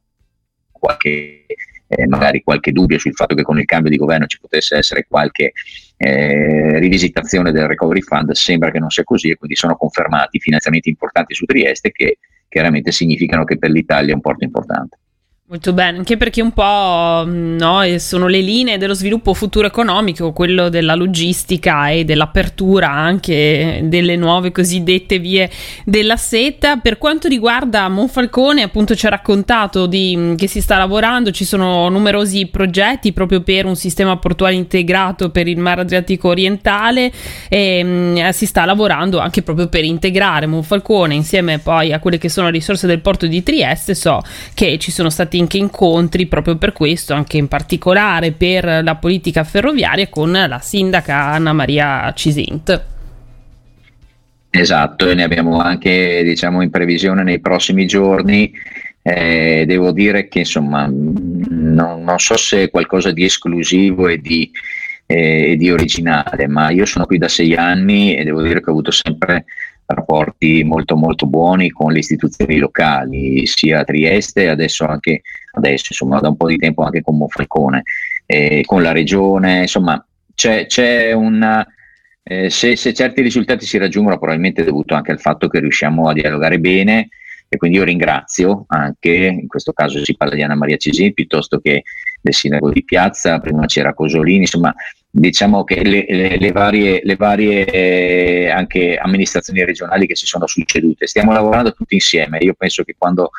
qualche 0.72 1.46
eh, 1.92 2.06
magari 2.06 2.42
qualche 2.44 2.70
dubbio 2.70 2.98
sul 2.98 3.14
fatto 3.14 3.34
che 3.34 3.42
con 3.42 3.58
il 3.58 3.64
cambio 3.64 3.90
di 3.90 3.96
governo 3.96 4.26
ci 4.26 4.38
potesse 4.38 4.76
essere 4.76 5.06
qualche 5.08 5.52
eh, 5.96 6.78
rivisitazione 6.78 7.50
del 7.50 7.66
recovery 7.66 8.00
fund, 8.00 8.30
sembra 8.30 8.70
che 8.70 8.78
non 8.78 8.90
sia 8.90 9.02
così 9.02 9.30
e 9.30 9.36
quindi 9.36 9.56
sono 9.56 9.76
confermati 9.76 10.38
finanziamenti 10.38 10.88
importanti 10.88 11.34
su 11.34 11.44
Trieste 11.46 11.90
che 11.90 12.18
chiaramente 12.48 12.92
significano 12.92 13.42
che 13.42 13.58
per 13.58 13.70
l'Italia 13.70 14.12
è 14.12 14.14
un 14.14 14.20
porto 14.20 14.44
importante. 14.44 14.98
Molto 15.50 15.72
bene, 15.72 15.98
anche 15.98 16.16
perché 16.16 16.40
un 16.42 16.52
po' 16.52 17.24
mm, 17.26 17.56
no, 17.56 17.80
sono 17.98 18.28
le 18.28 18.38
linee 18.38 18.78
dello 18.78 18.94
sviluppo 18.94 19.34
futuro 19.34 19.66
economico, 19.66 20.30
quello 20.32 20.68
della 20.68 20.94
logistica 20.94 21.88
e 21.88 22.04
dell'apertura 22.04 22.88
anche 22.88 23.80
delle 23.82 24.14
nuove 24.14 24.52
cosiddette 24.52 25.18
vie 25.18 25.50
della 25.84 26.16
seta. 26.16 26.76
Per 26.76 26.98
quanto 26.98 27.26
riguarda 27.26 27.88
Monfalcone, 27.88 28.62
appunto 28.62 28.94
ci 28.94 29.06
ha 29.06 29.08
raccontato 29.08 29.86
di, 29.86 30.14
mm, 30.16 30.34
che 30.36 30.46
si 30.46 30.60
sta 30.60 30.78
lavorando, 30.78 31.32
ci 31.32 31.44
sono 31.44 31.88
numerosi 31.88 32.46
progetti 32.46 33.12
proprio 33.12 33.40
per 33.40 33.66
un 33.66 33.74
sistema 33.74 34.16
portuale 34.18 34.54
integrato 34.54 35.30
per 35.30 35.48
il 35.48 35.58
Mar 35.58 35.80
Adriatico 35.80 36.28
orientale 36.28 37.10
e 37.48 37.82
mh, 37.82 37.88
mm, 37.88 38.28
si 38.28 38.46
sta 38.46 38.64
lavorando 38.64 39.18
anche 39.18 39.42
proprio 39.42 39.66
per 39.66 39.82
integrare 39.82 40.46
Monfalcone 40.46 41.12
insieme 41.12 41.58
poi 41.58 41.92
a 41.92 41.98
quelle 41.98 42.18
che 42.18 42.28
sono 42.28 42.46
le 42.46 42.52
risorse 42.52 42.86
del 42.86 43.00
porto 43.00 43.26
di 43.26 43.42
Trieste. 43.42 43.96
So 43.96 44.22
che 44.54 44.78
ci 44.78 44.92
sono 44.92 45.10
stati 45.10 45.38
anche 45.40 45.58
incontri 45.58 46.26
proprio 46.26 46.56
per 46.56 46.72
questo, 46.72 47.14
anche 47.14 47.36
in 47.36 47.48
particolare 47.48 48.32
per 48.32 48.82
la 48.82 48.96
politica 48.96 49.44
ferroviaria 49.44 50.08
con 50.08 50.30
la 50.30 50.58
sindaca 50.60 51.16
Anna 51.16 51.52
Maria 51.52 52.12
Cisint. 52.14 52.84
Esatto, 54.50 55.08
e 55.08 55.14
ne 55.14 55.22
abbiamo 55.22 55.60
anche 55.60 56.22
diciamo 56.24 56.60
in 56.62 56.70
previsione 56.70 57.22
nei 57.22 57.40
prossimi 57.40 57.86
giorni. 57.86 58.52
Eh, 59.02 59.64
devo 59.66 59.92
dire 59.92 60.28
che 60.28 60.40
insomma 60.40 60.86
non, 60.86 62.02
non, 62.02 62.18
so 62.18 62.36
se 62.36 62.64
è 62.64 62.70
qualcosa 62.70 63.12
di 63.12 63.24
esclusivo 63.24 64.08
e 64.08 64.18
di, 64.18 64.50
eh, 65.06 65.54
di 65.56 65.70
originale, 65.70 66.46
ma 66.48 66.70
io 66.70 66.84
sono 66.84 67.06
qui 67.06 67.16
da 67.16 67.28
sei 67.28 67.54
anni 67.54 68.14
e 68.14 68.24
devo 68.24 68.42
dire 68.42 68.60
che 68.60 68.68
ho 68.68 68.72
avuto 68.72 68.90
sempre 68.90 69.44
rapporti 69.92 70.62
molto 70.64 70.96
molto 70.96 71.26
buoni 71.26 71.70
con 71.70 71.92
le 71.92 71.98
istituzioni 72.00 72.58
locali, 72.58 73.46
sia 73.46 73.80
a 73.80 73.84
Trieste, 73.84 74.48
adesso 74.48 74.84
anche 74.86 75.22
adesso, 75.52 75.86
insomma, 75.90 76.20
da 76.20 76.28
un 76.28 76.36
po' 76.36 76.48
di 76.48 76.56
tempo 76.56 76.82
anche 76.82 77.02
con 77.02 77.16
Monfalcone, 77.16 77.82
eh, 78.26 78.62
con 78.64 78.82
la 78.82 78.92
regione, 78.92 79.62
insomma, 79.62 80.04
c'è, 80.34 80.66
c'è 80.66 81.12
una 81.12 81.66
eh, 82.22 82.50
se, 82.50 82.76
se, 82.76 82.92
certi 82.92 83.22
risultati 83.22 83.64
si 83.64 83.78
raggiungono, 83.78 84.16
probabilmente 84.18 84.62
è 84.62 84.64
dovuto 84.64 84.94
anche 84.94 85.10
al 85.10 85.20
fatto 85.20 85.48
che 85.48 85.58
riusciamo 85.58 86.08
a 86.08 86.12
dialogare 86.12 86.60
bene 86.60 87.08
e 87.48 87.56
quindi 87.56 87.78
io 87.78 87.84
ringrazio 87.84 88.66
anche, 88.68 89.10
in 89.10 89.48
questo 89.48 89.72
caso 89.72 90.04
si 90.04 90.16
parla 90.16 90.36
di 90.36 90.42
Anna 90.42 90.54
Maria 90.54 90.76
Cesini 90.76 91.12
piuttosto 91.12 91.58
che 91.58 91.82
del 92.20 92.34
sindaco 92.34 92.70
di 92.70 92.84
Piazza, 92.84 93.40
prima 93.40 93.66
c'era 93.66 93.94
Cosolini, 93.94 94.42
insomma 94.42 94.72
diciamo 95.10 95.64
che 95.64 95.82
le, 95.82 96.06
le, 96.08 96.38
le 96.38 96.52
varie, 96.52 97.00
le 97.02 97.16
varie 97.16 97.64
eh, 97.64 98.98
amministrazioni 99.00 99.64
regionali 99.64 100.06
che 100.06 100.14
si 100.14 100.26
sono 100.26 100.46
succedute, 100.46 101.06
stiamo 101.06 101.32
lavorando 101.32 101.72
tutti 101.72 101.94
insieme, 101.94 102.38
io 102.40 102.54
penso 102.54 102.84
che 102.84 102.94
quando 102.96 103.30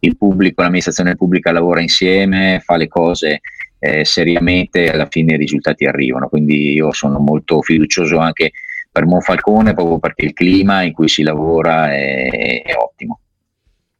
il 0.00 0.16
pubblico, 0.16 0.62
l'amministrazione 0.62 1.16
pubblica 1.16 1.52
lavora 1.52 1.80
insieme, 1.80 2.60
fa 2.64 2.76
le 2.76 2.88
cose 2.88 3.40
eh, 3.78 4.04
seriamente 4.04 4.90
alla 4.90 5.06
fine 5.08 5.34
i 5.34 5.38
risultati 5.38 5.84
arrivano. 5.84 6.28
Quindi 6.28 6.72
io 6.72 6.92
sono 6.92 7.18
molto 7.18 7.62
fiducioso 7.62 8.18
anche 8.18 8.52
per 8.90 9.06
Monfalcone 9.06 9.74
proprio 9.74 9.98
perché 9.98 10.24
il 10.24 10.32
clima 10.32 10.82
in 10.82 10.92
cui 10.92 11.08
si 11.08 11.22
lavora 11.22 11.92
è, 11.92 12.62
è 12.62 12.74
ottimo. 12.74 13.20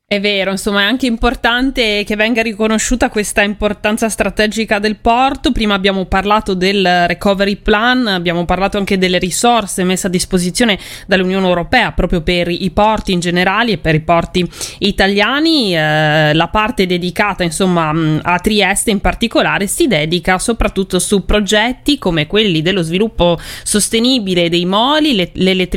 È 0.09 0.21
vero, 0.21 0.53
insomma, 0.53 0.83
è 0.83 0.85
anche 0.85 1.07
importante 1.07 2.05
che 2.07 2.15
venga 2.15 2.41
riconosciuta 2.41 3.09
questa 3.09 3.43
importanza 3.43 4.09
strategica 4.09 4.79
del 4.79 4.99
porto. 4.99 5.51
Prima 5.51 5.75
abbiamo 5.75 6.05
parlato 6.05 6.55
del 6.55 7.09
recovery 7.09 7.57
plan, 7.57 8.07
abbiamo 8.07 8.45
parlato 8.45 8.79
anche 8.79 8.99
delle 8.99 9.19
risorse 9.19 9.83
messe 9.83 10.07
a 10.07 10.11
disposizione 10.11 10.79
dall'Unione 11.09 11.49
Europea 11.49 11.91
proprio 11.91 12.21
per 12.21 12.47
i 12.49 12.71
porti 12.71 13.15
in 13.15 13.19
generale 13.19 13.73
e 13.73 13.79
per 13.79 13.97
i 13.97 14.01
porti 14.01 14.49
italiani. 14.79 15.77
Eh, 15.77 16.33
la 16.35 16.49
parte 16.49 16.87
dedicata, 16.87 17.43
insomma, 17.43 17.93
a 18.23 18.39
Trieste 18.39 18.91
in 18.91 19.01
particolare 19.01 19.67
si 19.67 19.87
dedica 19.87 20.39
soprattutto 20.39 20.99
su 20.99 21.25
progetti 21.25 21.99
come 21.99 22.27
quelli 22.27 22.63
dello 22.63 22.83
sviluppo 22.83 23.39
sostenibile 23.63 24.49
dei 24.49 24.65
moli, 24.65 25.15
le, 25.15 25.31
le 25.35 25.69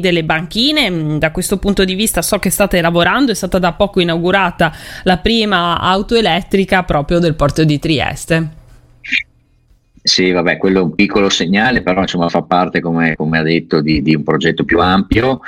delle 0.00 0.24
banchine. 0.24 1.18
Da 1.18 1.30
questo 1.30 1.58
punto 1.58 1.84
di 1.84 1.94
vista 1.94 2.22
so 2.22 2.38
che 2.38 2.50
state 2.50 2.80
lavorando 2.80 3.32
e 3.32 3.34
stata 3.34 3.58
da 3.58 3.72
poco 3.72 4.00
inaugurata 4.00 4.72
la 5.04 5.18
prima 5.18 5.80
auto 5.80 6.14
elettrica 6.14 6.82
proprio 6.84 7.18
del 7.18 7.34
porto 7.34 7.64
di 7.64 7.78
Trieste. 7.78 8.64
Sì, 10.06 10.30
vabbè, 10.30 10.56
quello 10.56 10.78
è 10.78 10.82
un 10.82 10.94
piccolo 10.94 11.28
segnale, 11.28 11.82
però 11.82 12.02
insomma 12.02 12.28
fa 12.28 12.42
parte, 12.42 12.80
come, 12.80 13.16
come 13.16 13.38
ha 13.38 13.42
detto, 13.42 13.80
di, 13.80 14.02
di, 14.02 14.14
un 14.14 14.22
progetto 14.22 14.64
più 14.64 14.78
ampio. 14.78 15.40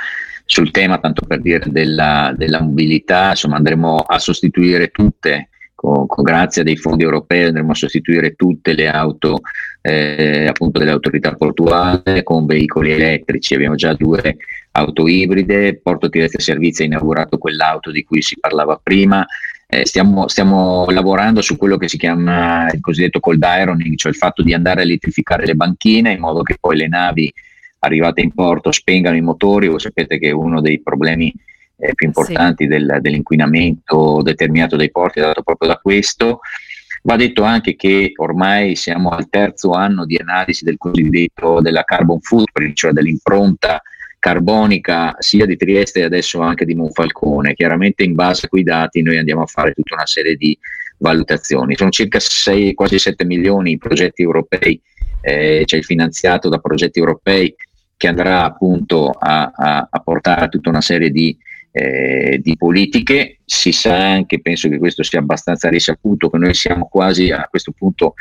Sul 0.51 0.71
tema, 0.71 0.97
tanto 0.97 1.27
per 1.27 1.41
dire, 1.41 1.63
della, 1.67 2.33
della 2.35 2.59
mobilità, 2.59 3.29
insomma 3.29 3.57
andremo 3.57 3.97
a 3.99 4.17
sostituire 4.17 4.87
tutte, 4.87 5.49
con, 5.75 6.07
con, 6.07 6.23
grazie 6.23 6.61
a 6.61 6.63
dei 6.63 6.75
fondi 6.75 7.03
europei, 7.03 7.43
andremo 7.43 7.69
a 7.69 7.75
sostituire 7.75 8.33
tutte 8.33 8.73
le 8.73 8.87
auto 8.87 9.41
eh, 9.81 10.47
appunto 10.47 10.79
delle 10.79 10.89
autorità 10.89 11.35
portuali 11.35 12.23
con 12.23 12.47
veicoli 12.47 12.93
elettrici. 12.93 13.53
Abbiamo 13.53 13.75
già 13.75 13.93
due 13.93 14.37
auto 14.71 15.07
ibride, 15.07 15.79
Porto 15.83 16.09
Tirezia 16.09 16.39
Servizi 16.39 16.81
ha 16.81 16.85
inaugurato 16.85 17.37
quell'auto 17.37 17.91
di 17.91 18.03
cui 18.03 18.23
si 18.23 18.35
parlava 18.39 18.79
prima, 18.81 19.23
eh, 19.67 19.85
stiamo, 19.85 20.27
stiamo, 20.29 20.87
lavorando 20.89 21.43
su 21.43 21.57
quello 21.57 21.77
che 21.77 21.87
si 21.87 21.99
chiama 21.99 22.67
il 22.71 22.81
cosiddetto 22.81 23.19
cold 23.19 23.45
ironing, 23.47 23.95
cioè 23.97 24.11
il 24.11 24.17
fatto 24.17 24.41
di 24.41 24.55
andare 24.55 24.79
a 24.79 24.83
elettrificare 24.83 25.45
le 25.45 25.53
banchine 25.53 26.13
in 26.13 26.19
modo 26.19 26.41
che 26.41 26.57
poi 26.59 26.75
le 26.75 26.87
navi 26.87 27.31
arrivate 27.79 28.21
in 28.21 28.33
porto 28.33 28.71
spengano 28.71 29.15
i 29.15 29.21
motori, 29.21 29.67
voi 29.67 29.79
sapete 29.79 30.19
che 30.19 30.31
uno 30.31 30.61
dei 30.61 30.81
problemi 30.81 31.33
eh, 31.77 31.93
più 31.95 32.07
importanti 32.07 32.63
sì. 32.63 32.69
del, 32.69 32.97
dell'inquinamento 33.01 34.21
determinato 34.21 34.75
dai 34.75 34.91
porti 34.91 35.19
è 35.19 35.23
dato 35.23 35.41
proprio 35.43 35.69
da 35.69 35.77
questo. 35.77 36.39
Va 37.03 37.15
detto 37.15 37.43
anche 37.43 37.75
che 37.75 38.11
ormai 38.17 38.75
siamo 38.75 39.09
al 39.09 39.29
terzo 39.29 39.71
anno 39.71 40.05
di 40.05 40.17
analisi 40.17 40.65
del 40.65 40.77
cosiddetto 40.77 41.61
della 41.61 41.83
carbon 41.83 42.19
footprint, 42.19 42.75
cioè 42.75 42.91
dell'impronta 42.91 43.81
carbonica 44.19 45.15
sia 45.19 45.45
di 45.45 45.55
Trieste 45.55 46.01
e 46.01 46.03
adesso 46.03 46.41
anche 46.41 46.65
di 46.65 46.75
Monfalcone. 46.75 47.53
Chiaramente 47.53 48.03
in 48.03 48.15
base 48.15 48.45
a 48.45 48.49
quei 48.49 48.63
dati 48.63 49.01
noi 49.01 49.17
andiamo 49.17 49.43
a 49.43 49.47
fare 49.47 49.71
tutta 49.71 49.95
una 49.95 50.05
serie 50.05 50.35
di 50.35 50.57
valutazioni. 50.97 51.77
Sono 51.77 51.89
circa 51.89 52.19
6, 52.19 52.73
quasi 52.73 52.99
7 52.99 53.23
milioni 53.23 53.71
i 53.71 53.77
progetti 53.77 54.21
europei, 54.21 54.79
eh, 55.21 55.63
cioè 55.65 55.81
finanziato 55.81 56.49
da 56.49 56.59
progetti 56.59 56.99
europei 56.99 57.55
che 57.99 58.07
andrà 58.07 58.45
appunto 58.45 59.09
a, 59.09 59.51
a, 59.53 59.87
a 59.91 59.99
portare 59.99 60.47
tutta 60.47 60.69
una 60.69 60.79
serie 60.79 61.09
di, 61.09 61.37
eh, 61.73 62.39
di, 62.41 62.55
politiche. 62.55 63.39
Si 63.43 63.73
sa 63.73 63.93
anche, 63.93 64.39
penso 64.39 64.69
che 64.69 64.77
questo 64.77 65.03
sia 65.03 65.19
abbastanza 65.19 65.67
risaputo, 65.67 66.29
che 66.29 66.37
noi 66.37 66.53
siamo 66.53 66.87
quasi 66.87 67.29
a 67.29 67.45
questo 67.49 67.73
punto 67.73 68.13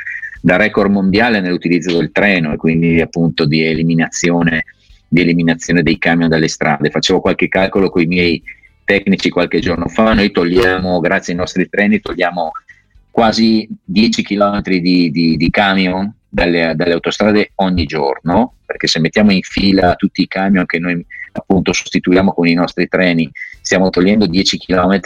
da 0.43 0.57
record 0.57 0.91
mondiale 0.91 1.39
nell'utilizzo 1.39 1.97
del 1.97 2.11
treno 2.11 2.53
e 2.53 2.57
quindi 2.57 3.01
appunto 3.01 3.47
di 3.47 3.63
eliminazione 3.63 4.65
di 5.11 5.21
eliminazione 5.21 5.85
dei 5.85 5.97
camion 5.97 6.29
dalle 6.29 6.49
strade. 6.49 6.91
Facevo 6.91 7.21
qualche 7.21 7.47
calcolo 7.47 7.89
con 7.89 8.03
i 8.03 8.07
miei 8.07 8.43
tecnici 8.85 9.31
qualche 9.31 9.61
giorno 9.61 9.87
fa, 9.87 10.13
noi 10.13 10.33
togliamo, 10.33 10.99
grazie 10.99 11.35
ai 11.35 11.39
nostri 11.39 11.69
treni, 11.69 12.01
togliamo 12.01 12.51
quasi 13.13 13.69
10 13.85 14.23
km 14.25 14.61
di, 14.61 15.11
di, 15.13 15.37
di 15.37 15.51
camion 15.51 16.13
dalle, 16.29 16.73
dalle, 16.75 16.95
autostrade 16.95 17.53
ogni 17.57 17.85
giorno, 17.85 18.55
perché 18.69 18.87
se 18.87 19.01
mettiamo 19.01 19.33
in 19.33 19.41
fila 19.41 19.95
tutti 19.95 20.21
i 20.21 20.29
camion 20.29 20.67
che 20.67 20.79
noi 20.79 21.03
appunto 21.33 21.73
sostituiamo 21.73 22.35
con 22.35 22.47
i 22.47 22.53
nostri 22.53 22.87
treni, 22.87 23.31
stiamo 23.63 23.89
togliendo 23.89 24.27
10 24.27 24.59
km 24.59 25.01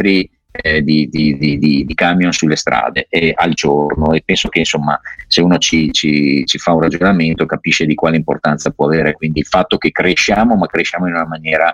eh, 0.51 0.83
di, 0.83 1.09
di, 1.09 1.39
di, 1.39 1.85
di, 1.85 1.95
camion 1.95 2.33
sulle 2.33 2.57
strade 2.57 3.07
eh, 3.09 3.33
al 3.37 3.53
giorno. 3.53 4.15
E 4.15 4.23
penso 4.25 4.49
che 4.49 4.59
insomma 4.59 5.01
se 5.29 5.43
uno 5.43 5.59
ci, 5.59 5.93
ci, 5.93 6.45
ci, 6.45 6.59
fa 6.59 6.73
un 6.73 6.81
ragionamento 6.81 7.47
capisce 7.47 7.87
di 7.87 7.95
quale 7.95 8.17
importanza 8.17 8.71
può 8.71 8.87
avere. 8.87 9.13
Quindi 9.13 9.39
il 9.39 9.47
fatto 9.47 9.79
che 9.79 9.93
cresciamo 9.93 10.57
ma 10.57 10.67
cresciamo 10.67 11.07
in 11.07 11.15
una 11.15 11.27
maniera 11.27 11.73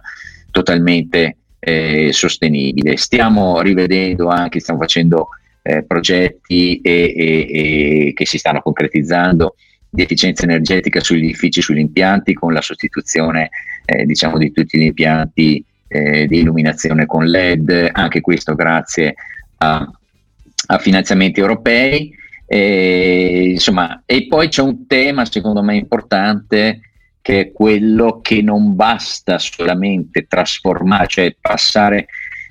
totalmente 0.51 1.39
eh, 1.59 2.11
sostenibile. 2.13 2.99
Stiamo 2.99 3.63
rivedendo 3.63 4.29
anche 4.29 4.61
stiamo 4.61 4.81
facendo 4.81 5.29
eh, 5.63 5.85
progetti 5.85 6.83
e, 6.83 7.15
e, 7.17 7.47
e 8.09 8.13
che 8.13 8.27
si 8.27 8.37
stanno 8.37 8.61
concretizzando 8.61 9.55
di 9.91 10.03
efficienza 10.03 10.45
energetica 10.45 11.01
sugli 11.01 11.25
edifici, 11.25 11.63
sugli 11.63 11.79
impianti, 11.79 12.35
con 12.35 12.53
la 12.53 12.61
sostituzione 12.61 13.51
eh, 13.85 14.05
diciamo, 14.05 14.39
di 14.39 14.53
tutti 14.53 14.79
gli 14.79 14.85
impianti 14.85 15.65
eh, 15.89 16.27
di 16.27 16.41
illuminazione 16.41 17.07
con 17.07 17.25
LED, 17.25 17.89
anche 17.93 18.21
questo 18.21 18.55
grazie 18.55 19.15
a, 19.59 19.91
a 20.67 20.79
finanziamenti 20.79 21.41
europei. 21.41 22.15
E, 22.47 23.51
insomma, 23.53 24.03
e 24.07 24.27
poi 24.27 24.49
c'è 24.49 24.63
un 24.63 24.87
tema 24.87 25.25
secondo 25.25 25.63
me 25.63 25.77
importante 25.77 26.81
che 27.21 27.41
è 27.41 27.53
quello 27.53 28.21
che 28.23 28.41
non 28.41 28.75
basta 28.75 29.39
solamente 29.39 30.27
trasformare, 30.27 31.07
cioè 31.09 31.37
passare 31.39 32.07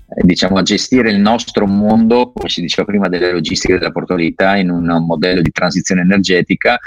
eh, 0.09 0.21
diciamo, 0.23 0.57
a 0.57 0.61
gestire 0.61 1.09
il 1.09 1.19
nostro 1.19 1.65
mondo, 1.65 2.31
come 2.31 2.47
si 2.49 2.61
diceva 2.61 2.85
prima, 2.85 3.07
delle 3.07 3.31
logistiche 3.31 3.73
e 3.73 3.77
della 3.79 3.91
portualità 3.91 4.55
in 4.55 4.69
un 4.69 4.85
modello 5.05 5.41
di 5.41 5.51
transizione 5.51 6.01
energetica, 6.01 6.79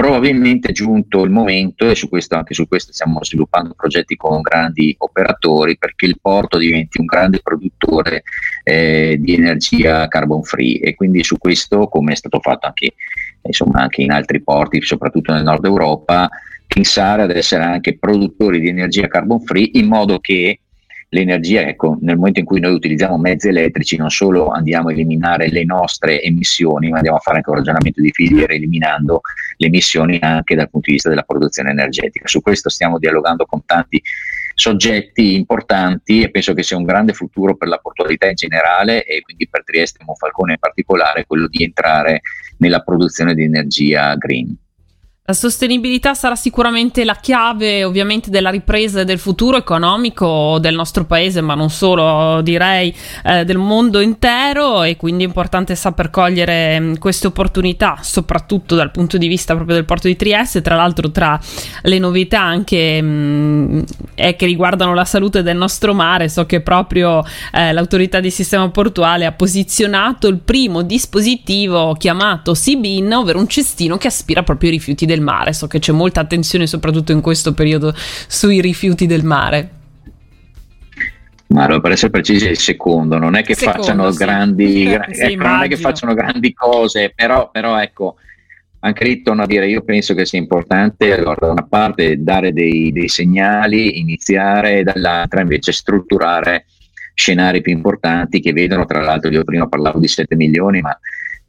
Probabilmente 0.00 0.68
è 0.68 0.72
giunto 0.72 1.24
il 1.24 1.30
momento, 1.30 1.86
e 1.86 1.94
su 1.94 2.08
questo, 2.08 2.34
anche 2.34 2.54
su 2.54 2.66
questo 2.66 2.90
stiamo 2.90 3.22
sviluppando 3.22 3.74
progetti 3.76 4.16
con 4.16 4.40
grandi 4.40 4.94
operatori, 4.96 5.76
perché 5.76 6.06
il 6.06 6.16
porto 6.18 6.56
diventi 6.56 6.98
un 6.98 7.04
grande 7.04 7.40
produttore 7.42 8.22
eh, 8.64 9.18
di 9.20 9.34
energia 9.34 10.08
carbon 10.08 10.42
free. 10.42 10.80
E 10.80 10.94
quindi 10.94 11.22
su 11.22 11.36
questo, 11.36 11.86
come 11.88 12.12
è 12.12 12.16
stato 12.16 12.40
fatto 12.40 12.66
anche, 12.66 12.94
insomma, 13.42 13.82
anche 13.82 14.00
in 14.00 14.10
altri 14.10 14.42
porti, 14.42 14.80
soprattutto 14.80 15.34
nel 15.34 15.42
nord 15.42 15.66
Europa, 15.66 16.30
pensare 16.66 17.20
ad 17.20 17.30
essere 17.32 17.64
anche 17.64 17.98
produttori 17.98 18.58
di 18.58 18.68
energia 18.68 19.06
carbon 19.06 19.42
free 19.42 19.68
in 19.74 19.86
modo 19.86 20.18
che 20.18 20.60
l'energia, 21.10 21.62
ecco, 21.62 21.98
nel 22.00 22.16
momento 22.16 22.40
in 22.40 22.46
cui 22.46 22.60
noi 22.60 22.72
utilizziamo 22.72 23.18
mezzi 23.18 23.48
elettrici 23.48 23.96
non 23.96 24.10
solo 24.10 24.48
andiamo 24.48 24.88
a 24.88 24.92
eliminare 24.92 25.48
le 25.48 25.64
nostre 25.64 26.22
emissioni, 26.22 26.88
ma 26.88 26.96
andiamo 26.96 27.16
a 27.16 27.20
fare 27.20 27.38
anche 27.38 27.50
un 27.50 27.56
ragionamento 27.56 28.00
di 28.00 28.12
filiera 28.12 28.52
eliminando 28.52 29.20
le 29.56 29.66
emissioni 29.66 30.18
anche 30.20 30.54
dal 30.54 30.70
punto 30.70 30.86
di 30.86 30.92
vista 30.92 31.08
della 31.08 31.22
produzione 31.22 31.70
energetica. 31.70 32.28
Su 32.28 32.40
questo 32.40 32.68
stiamo 32.68 32.98
dialogando 32.98 33.44
con 33.44 33.64
tanti 33.64 34.00
soggetti 34.54 35.34
importanti 35.34 36.22
e 36.22 36.30
penso 36.30 36.54
che 36.54 36.62
sia 36.62 36.76
un 36.76 36.84
grande 36.84 37.12
futuro 37.12 37.56
per 37.56 37.68
la 37.68 37.78
portualità 37.78 38.28
in 38.28 38.34
generale 38.34 39.04
e 39.04 39.20
quindi 39.22 39.48
per 39.48 39.64
Trieste 39.64 40.00
e 40.02 40.04
Monfalcone 40.04 40.52
in 40.52 40.58
particolare 40.58 41.24
quello 41.26 41.48
di 41.48 41.64
entrare 41.64 42.20
nella 42.58 42.80
produzione 42.80 43.34
di 43.34 43.42
energia 43.42 44.14
green. 44.16 44.54
La 45.30 45.36
sostenibilità 45.36 46.12
sarà 46.14 46.34
sicuramente 46.34 47.04
la 47.04 47.14
chiave 47.14 47.84
ovviamente 47.84 48.30
della 48.30 48.50
ripresa 48.50 49.04
del 49.04 49.20
futuro 49.20 49.56
economico 49.56 50.58
del 50.58 50.74
nostro 50.74 51.04
paese, 51.04 51.40
ma 51.40 51.54
non 51.54 51.70
solo, 51.70 52.40
direi 52.42 52.92
eh, 53.22 53.44
del 53.44 53.56
mondo 53.56 54.00
intero. 54.00 54.82
E 54.82 54.96
quindi 54.96 55.22
è 55.22 55.26
importante 55.28 55.76
saper 55.76 56.10
cogliere 56.10 56.80
mh, 56.80 56.98
queste 56.98 57.28
opportunità, 57.28 57.98
soprattutto 58.00 58.74
dal 58.74 58.90
punto 58.90 59.18
di 59.18 59.28
vista 59.28 59.54
proprio 59.54 59.76
del 59.76 59.84
porto 59.84 60.08
di 60.08 60.16
Trieste, 60.16 60.62
tra 60.62 60.74
l'altro 60.74 61.12
tra 61.12 61.38
le 61.82 61.98
novità 62.00 62.40
anche 62.40 63.00
mh, 63.00 63.84
è 64.16 64.34
che 64.34 64.46
riguardano 64.46 64.94
la 64.94 65.04
salute 65.04 65.44
del 65.44 65.56
nostro 65.56 65.94
mare, 65.94 66.28
so 66.28 66.44
che 66.44 66.60
proprio 66.60 67.22
eh, 67.52 67.72
l'autorità 67.72 68.18
di 68.18 68.32
sistema 68.32 68.68
portuale 68.70 69.26
ha 69.26 69.32
posizionato 69.32 70.26
il 70.26 70.38
primo 70.38 70.82
dispositivo 70.82 71.94
chiamato 71.94 72.52
Sibin, 72.52 73.12
ovvero 73.12 73.38
un 73.38 73.46
cestino 73.46 73.96
che 73.96 74.08
aspira 74.08 74.42
proprio 74.42 74.70
i 74.70 74.72
rifiuti 74.72 75.06
del 75.06 75.18
mare. 75.20 75.52
So 75.52 75.66
che 75.66 75.78
c'è 75.78 75.92
molta 75.92 76.20
attenzione, 76.20 76.66
soprattutto 76.66 77.12
in 77.12 77.20
questo 77.20 77.54
periodo, 77.54 77.94
sui 77.94 78.60
rifiuti 78.60 79.06
del 79.06 79.24
mare. 79.24 79.70
Ma 81.48 81.64
allora, 81.64 81.80
per 81.80 81.92
essere 81.92 82.10
precisi, 82.10 82.46
è 82.46 82.50
il 82.50 82.58
secondo, 82.58 83.18
non 83.18 83.34
è 83.34 83.42
che, 83.42 83.54
secondo, 83.54 83.80
facciano, 83.80 84.10
sì. 84.12 84.18
grandi, 84.18 84.86
sì, 85.10 85.22
ecco, 85.22 85.42
non 85.42 85.62
è 85.62 85.68
che 85.68 85.76
facciano 85.76 86.14
grandi 86.14 86.52
cose, 86.52 87.12
però, 87.12 87.50
però 87.50 87.80
ecco, 87.80 88.16
anche 88.80 89.04
lì 89.04 89.22
torno 89.22 89.42
a 89.42 89.46
dire, 89.46 89.68
io 89.68 89.82
penso 89.82 90.14
che 90.14 90.24
sia 90.26 90.38
importante, 90.38 91.12
allora, 91.12 91.46
da 91.46 91.50
una 91.50 91.66
parte 91.68 92.22
dare 92.22 92.52
dei, 92.52 92.92
dei 92.92 93.08
segnali, 93.08 93.98
iniziare, 93.98 94.78
e 94.78 94.82
dall'altra 94.84 95.40
invece 95.40 95.72
strutturare 95.72 96.66
scenari 97.14 97.60
più 97.60 97.72
importanti 97.72 98.40
che 98.40 98.52
vedono, 98.52 98.86
tra 98.86 99.00
l'altro 99.02 99.30
io 99.30 99.44
prima 99.44 99.68
parlavo 99.68 99.98
di 99.98 100.08
7 100.08 100.36
milioni, 100.36 100.80
ma 100.80 100.96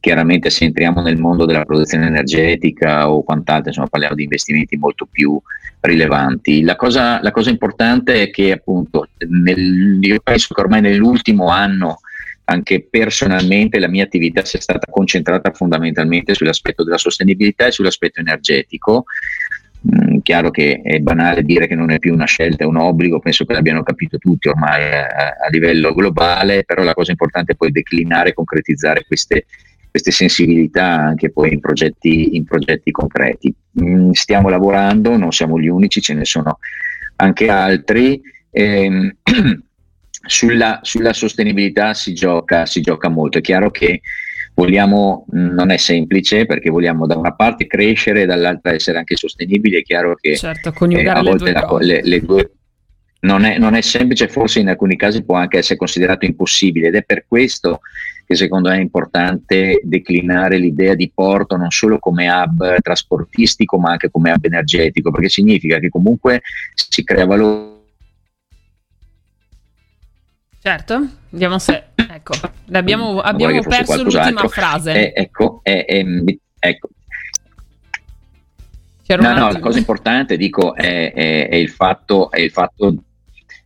chiaramente 0.01 0.49
se 0.49 0.65
entriamo 0.65 0.99
nel 1.01 1.17
mondo 1.17 1.45
della 1.45 1.63
produzione 1.63 2.07
energetica 2.07 3.09
o 3.09 3.23
quant'altro, 3.23 3.69
insomma 3.69 3.87
parliamo 3.87 4.15
di 4.15 4.23
investimenti 4.23 4.75
molto 4.75 5.07
più 5.09 5.39
rilevanti. 5.79 6.63
La 6.63 6.75
cosa, 6.75 7.21
la 7.21 7.31
cosa 7.31 7.51
importante 7.51 8.23
è 8.23 8.29
che 8.31 8.51
appunto 8.51 9.07
nel, 9.29 9.99
io 10.01 10.19
penso 10.21 10.53
che 10.53 10.61
ormai 10.61 10.81
nell'ultimo 10.81 11.47
anno 11.47 11.99
anche 12.45 12.85
personalmente 12.89 13.77
la 13.77 13.87
mia 13.87 14.03
attività 14.03 14.43
sia 14.43 14.59
stata 14.59 14.87
concentrata 14.89 15.51
fondamentalmente 15.51 16.33
sull'aspetto 16.33 16.83
della 16.83 16.97
sostenibilità 16.97 17.67
e 17.67 17.71
sull'aspetto 17.71 18.19
energetico. 18.19 19.05
Mm, 19.87 20.19
chiaro 20.23 20.49
che 20.49 20.81
è 20.83 20.99
banale 20.99 21.43
dire 21.43 21.67
che 21.67 21.75
non 21.75 21.91
è 21.91 21.99
più 21.99 22.11
una 22.11 22.25
scelta, 22.25 22.63
è 22.63 22.67
un 22.67 22.77
obbligo, 22.77 23.19
penso 23.19 23.45
che 23.45 23.53
l'abbiano 23.53 23.83
capito 23.83 24.17
tutti 24.17 24.47
ormai 24.47 24.83
a, 24.93 25.05
a 25.05 25.49
livello 25.49 25.93
globale, 25.93 26.63
però 26.63 26.83
la 26.83 26.93
cosa 26.93 27.11
importante 27.11 27.53
è 27.53 27.55
poi 27.55 27.71
declinare 27.71 28.29
e 28.29 28.33
concretizzare 28.33 29.05
queste, 29.07 29.45
queste 29.91 30.11
sensibilità 30.11 30.85
anche 30.85 31.31
poi 31.31 31.51
in 31.51 31.59
progetti, 31.59 32.35
in 32.35 32.45
progetti 32.45 32.91
concreti. 32.91 33.53
Mm, 33.83 34.11
stiamo 34.11 34.47
lavorando, 34.47 35.17
non 35.17 35.31
siamo 35.31 35.59
gli 35.59 35.67
unici, 35.67 36.01
ce 36.01 36.13
ne 36.13 36.23
sono 36.23 36.57
anche 37.17 37.49
altri. 37.49 38.21
Ehm, 38.49 39.17
sulla, 40.25 40.79
sulla, 40.81 41.13
sostenibilità 41.13 41.93
si 41.93 42.13
gioca, 42.13 42.65
si 42.65 42.79
gioca 42.79 43.09
molto. 43.09 43.39
È 43.39 43.41
chiaro 43.41 43.69
che 43.69 43.99
vogliamo, 44.53 45.25
mm, 45.35 45.49
non 45.49 45.71
è 45.71 45.77
semplice 45.77 46.45
perché 46.45 46.69
vogliamo 46.69 47.05
da 47.05 47.17
una 47.17 47.33
parte 47.33 47.67
crescere 47.67 48.21
e 48.21 48.25
dall'altra 48.25 48.71
essere 48.71 48.97
anche 48.97 49.17
sostenibili. 49.17 49.77
È 49.77 49.83
chiaro 49.83 50.15
che 50.15 50.37
certo, 50.37 50.73
eh, 50.87 51.09
a 51.09 51.21
volte 51.21 51.51
la, 51.51 51.77
le, 51.81 52.01
le 52.01 52.21
due, 52.21 52.51
non 53.21 53.43
è, 53.43 53.57
non 53.57 53.73
è, 53.73 53.81
semplice, 53.81 54.29
forse 54.29 54.61
in 54.61 54.69
alcuni 54.69 54.95
casi 54.95 55.23
può 55.23 55.35
anche 55.35 55.57
essere 55.57 55.77
considerato 55.77 56.25
impossibile 56.25 56.87
ed 56.87 56.95
è 56.95 57.03
per 57.03 57.25
questo 57.27 57.81
che 58.25 58.35
secondo 58.35 58.69
me 58.69 58.77
è 58.77 58.81
importante 58.81 59.81
declinare 59.83 60.57
l'idea 60.57 60.95
di 60.95 61.11
porto 61.13 61.57
non 61.57 61.71
solo 61.71 61.99
come 61.99 62.29
hub 62.29 62.79
trasportistico 62.81 63.77
ma 63.77 63.91
anche 63.91 64.09
come 64.09 64.31
hub 64.31 64.43
energetico, 64.43 65.11
perché 65.11 65.29
significa 65.29 65.79
che 65.79 65.89
comunque 65.89 66.41
si 66.73 67.03
crea 67.03 67.25
valore 67.25 67.79
Certo, 70.63 71.07
vediamo 71.29 71.57
se... 71.57 71.85
Ecco, 71.95 72.33
abbiamo, 72.73 73.19
abbiamo 73.19 73.61
perso 73.61 74.03
l'ultima 74.03 74.47
frase. 74.47 75.11
Eh, 75.11 75.21
ecco, 75.23 75.61
eh, 75.63 75.85
eh, 75.87 76.39
ecco. 76.59 76.89
No, 79.07 79.33
no, 79.33 79.51
la 79.51 79.59
cosa 79.59 79.79
importante, 79.79 80.37
dico, 80.37 80.75
è, 80.75 81.11
è, 81.13 81.49
è, 81.49 81.55
il 81.55 81.69
fatto, 81.69 82.29
è 82.29 82.39
il 82.39 82.51
fatto 82.51 82.95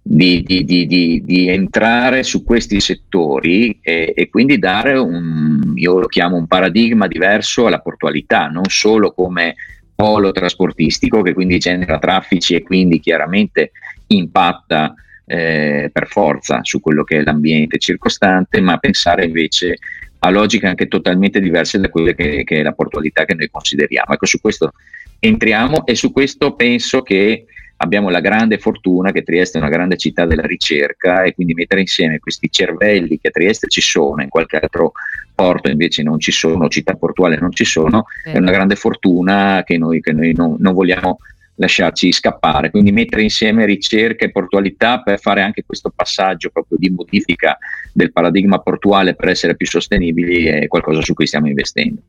di, 0.07 0.43
di, 0.43 0.63
di, 0.63 1.21
di, 1.25 1.47
entrare 1.47 2.21
su 2.21 2.43
questi 2.43 2.79
settori 2.79 3.79
e, 3.81 4.13
e, 4.15 4.29
quindi 4.29 4.59
dare 4.59 4.95
un, 4.99 5.73
io 5.73 5.99
lo 5.99 6.05
chiamo 6.05 6.35
un 6.35 6.45
paradigma 6.45 7.07
diverso 7.07 7.65
alla 7.65 7.79
portualità, 7.79 8.45
non 8.45 8.65
solo 8.65 9.13
come 9.13 9.55
polo 9.95 10.31
trasportistico 10.31 11.23
che 11.23 11.33
quindi 11.33 11.57
genera 11.57 11.97
traffici 11.97 12.53
e 12.53 12.61
quindi 12.61 12.99
chiaramente 12.99 13.71
impatta 14.07 14.93
eh, 15.25 15.89
per 15.91 16.05
forza 16.07 16.59
su 16.61 16.81
quello 16.81 17.03
che 17.03 17.17
è 17.17 17.23
l'ambiente 17.23 17.79
circostante, 17.79 18.61
ma 18.61 18.77
pensare 18.77 19.25
invece 19.25 19.79
a 20.19 20.29
logiche 20.29 20.67
anche 20.67 20.87
totalmente 20.87 21.39
diverse 21.39 21.79
da 21.79 21.89
quelle 21.89 22.13
che, 22.13 22.43
che 22.43 22.59
è 22.59 22.61
la 22.61 22.73
portualità 22.73 23.25
che 23.25 23.33
noi 23.33 23.49
consideriamo. 23.49 24.13
Ecco, 24.13 24.27
su 24.27 24.39
questo 24.39 24.73
entriamo 25.17 25.83
e 25.87 25.95
su 25.95 26.11
questo 26.11 26.53
penso 26.53 27.01
che 27.01 27.47
abbiamo 27.77 28.09
la 28.09 28.19
grande 28.19 28.57
fortuna 28.57 29.11
che 29.11 29.23
Trieste 29.23 29.57
è 29.57 29.61
una 29.61 29.69
grande 29.69 29.97
città 29.97 30.25
della 30.25 30.45
ricerca 30.45 31.23
e 31.23 31.33
quindi 31.33 31.53
mettere 31.53 31.81
insieme 31.81 32.19
questi 32.19 32.49
cervelli 32.49 33.19
che 33.19 33.29
a 33.29 33.31
Trieste 33.31 33.67
ci 33.67 33.81
sono, 33.81 34.21
in 34.21 34.29
qualche 34.29 34.57
altro 34.57 34.93
porto 35.33 35.69
invece 35.69 36.01
non 36.01 36.19
ci 36.19 36.31
sono, 36.31 36.69
città 36.69 36.93
portuale 36.93 37.37
non 37.37 37.51
ci 37.51 37.65
sono, 37.65 38.05
eh. 38.23 38.33
è 38.33 38.37
una 38.37 38.51
grande 38.51 38.75
fortuna 38.75 39.63
che 39.65 39.77
noi, 39.77 39.99
che 39.99 40.13
noi 40.13 40.33
non, 40.33 40.55
non 40.59 40.73
vogliamo 40.73 41.17
lasciarci 41.55 42.11
scappare, 42.11 42.69
quindi 42.69 42.91
mettere 42.91 43.21
insieme 43.21 43.65
ricerca 43.65 44.25
e 44.25 44.31
portualità 44.31 45.01
per 45.01 45.19
fare 45.19 45.41
anche 45.41 45.63
questo 45.65 45.91
passaggio 45.93 46.49
proprio 46.49 46.77
di 46.77 46.89
modifica 46.89 47.57
del 47.93 48.11
paradigma 48.11 48.59
portuale 48.59 49.15
per 49.15 49.29
essere 49.29 49.55
più 49.55 49.65
sostenibili 49.65 50.45
è 50.45 50.67
qualcosa 50.67 51.01
su 51.01 51.13
cui 51.13 51.27
stiamo 51.27 51.47
investendo. 51.47 52.01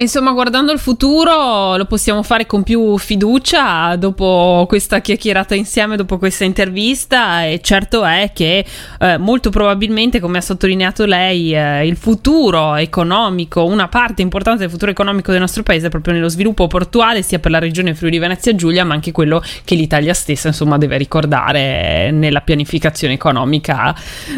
Insomma, 0.00 0.30
guardando 0.30 0.70
il 0.70 0.78
futuro 0.78 1.76
lo 1.76 1.84
possiamo 1.86 2.22
fare 2.22 2.46
con 2.46 2.62
più 2.62 2.96
fiducia 2.98 3.96
dopo 3.96 4.64
questa 4.68 5.00
chiacchierata 5.00 5.56
insieme, 5.56 5.96
dopo 5.96 6.18
questa 6.18 6.44
intervista 6.44 7.44
e 7.44 7.60
certo 7.60 8.04
è 8.04 8.30
che 8.32 8.64
eh, 9.00 9.18
molto 9.18 9.50
probabilmente, 9.50 10.20
come 10.20 10.38
ha 10.38 10.40
sottolineato 10.40 11.04
lei, 11.04 11.52
eh, 11.52 11.84
il 11.84 11.96
futuro 11.96 12.76
economico, 12.76 13.64
una 13.64 13.88
parte 13.88 14.22
importante 14.22 14.60
del 14.60 14.70
futuro 14.70 14.92
economico 14.92 15.32
del 15.32 15.40
nostro 15.40 15.64
paese 15.64 15.88
è 15.88 15.90
proprio 15.90 16.14
nello 16.14 16.28
sviluppo 16.28 16.68
portuale, 16.68 17.22
sia 17.22 17.40
per 17.40 17.50
la 17.50 17.58
regione 17.58 17.92
Friuli 17.92 18.20
Venezia 18.20 18.54
Giulia, 18.54 18.84
ma 18.84 18.94
anche 18.94 19.10
quello 19.10 19.42
che 19.64 19.74
l'Italia 19.74 20.14
stessa 20.14 20.46
insomma 20.46 20.78
deve 20.78 20.96
ricordare 20.96 22.12
nella 22.12 22.42
pianificazione 22.42 23.14
economica 23.14 23.92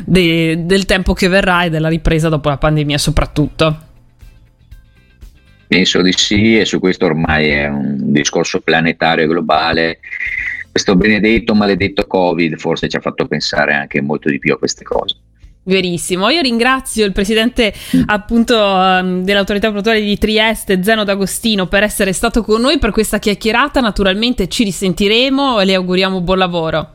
de- 0.06 0.64
del 0.64 0.86
tempo 0.86 1.12
che 1.12 1.28
verrà 1.28 1.64
e 1.64 1.68
della 1.68 1.88
ripresa 1.88 2.30
dopo 2.30 2.48
la 2.48 2.56
pandemia 2.56 2.96
soprattutto. 2.96 3.88
Penso 5.70 6.02
di 6.02 6.10
sì 6.10 6.58
e 6.58 6.64
su 6.64 6.80
questo 6.80 7.04
ormai 7.04 7.50
è 7.50 7.68
un 7.68 8.10
discorso 8.10 8.58
planetario 8.58 9.22
e 9.22 9.28
globale. 9.28 10.00
Questo 10.68 10.96
benedetto, 10.96 11.54
maledetto 11.54 12.08
Covid 12.08 12.58
forse 12.58 12.88
ci 12.88 12.96
ha 12.96 13.00
fatto 13.00 13.28
pensare 13.28 13.72
anche 13.72 14.00
molto 14.00 14.28
di 14.28 14.40
più 14.40 14.52
a 14.52 14.58
queste 14.58 14.82
cose. 14.82 15.14
Verissimo, 15.62 16.28
io 16.28 16.40
ringrazio 16.40 17.04
il 17.04 17.12
presidente 17.12 17.72
mm. 17.96 18.02
appunto 18.06 18.56
um, 18.56 19.22
dell'autorità 19.22 19.70
portuale 19.70 20.00
di 20.00 20.18
Trieste, 20.18 20.82
Zeno 20.82 21.04
D'Agostino, 21.04 21.68
per 21.68 21.84
essere 21.84 22.12
stato 22.12 22.42
con 22.42 22.60
noi 22.60 22.80
per 22.80 22.90
questa 22.90 23.20
chiacchierata. 23.20 23.78
Naturalmente 23.78 24.48
ci 24.48 24.64
risentiremo 24.64 25.60
e 25.60 25.64
le 25.66 25.74
auguriamo 25.74 26.20
buon 26.20 26.38
lavoro. 26.38 26.90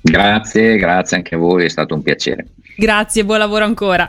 Grazie, 0.00 0.76
grazie 0.78 1.18
anche 1.18 1.34
a 1.34 1.38
voi, 1.38 1.66
è 1.66 1.68
stato 1.68 1.94
un 1.94 2.00
piacere. 2.00 2.46
Grazie, 2.78 3.26
buon 3.26 3.40
lavoro 3.40 3.66
ancora. 3.66 4.08